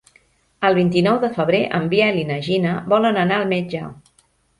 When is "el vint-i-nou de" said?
0.69-1.29